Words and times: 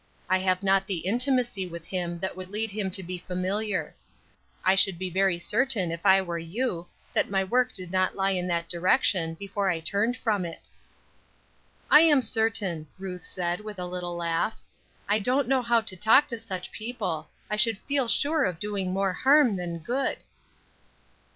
I 0.27 0.39
have 0.39 0.63
not 0.63 0.87
the 0.87 1.05
intimacy 1.05 1.67
with 1.67 1.85
him 1.85 2.17
that 2.21 2.35
would 2.35 2.49
lead 2.49 2.71
him 2.71 2.89
to 2.89 3.03
be 3.03 3.19
familiar. 3.19 3.95
I 4.65 4.73
should 4.73 4.97
be 4.97 5.11
very 5.11 5.37
certain, 5.37 5.91
if 5.91 6.07
I 6.07 6.23
were 6.23 6.39
you, 6.39 6.87
that 7.13 7.29
my 7.29 7.43
work 7.43 7.71
did 7.71 7.91
not 7.91 8.15
lie 8.15 8.31
in 8.31 8.47
that 8.47 8.67
direction 8.67 9.35
before 9.35 9.69
I 9.69 9.79
turned 9.79 10.17
from 10.17 10.43
it." 10.43 10.67
"I 11.91 11.99
am 11.99 12.23
certain," 12.23 12.87
Ruth 12.97 13.21
said, 13.21 13.59
with 13.61 13.77
a 13.77 13.85
little 13.85 14.15
laugh. 14.15 14.61
"I 15.07 15.19
don't 15.19 15.47
know 15.47 15.61
how 15.61 15.81
to 15.81 15.95
talk 15.95 16.27
to 16.29 16.39
such 16.39 16.71
people. 16.71 17.29
I 17.47 17.55
should 17.55 17.77
feel 17.77 18.07
sure 18.07 18.43
of 18.43 18.57
doing 18.57 18.91
more 18.91 19.13
harm 19.13 19.55
than 19.55 19.77
good." 19.77 20.17